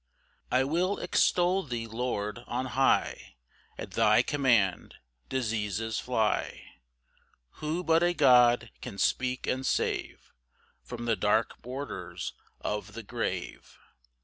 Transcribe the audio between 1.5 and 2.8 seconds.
thee, Lord, on